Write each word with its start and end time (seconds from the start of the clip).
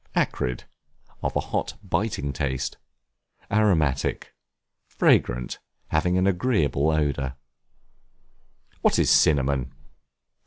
Acrid, 0.15 0.63
of 1.21 1.35
a 1.35 1.39
hot, 1.39 1.77
biting 1.83 2.33
taste. 2.33 2.77
Aromatic, 3.51 4.33
fragrant, 4.87 5.59
having 5.89 6.17
an 6.17 6.25
agreeable 6.25 6.89
odor. 6.89 7.35
What 8.81 8.97
is 8.97 9.11
Cinnamon? 9.11 9.71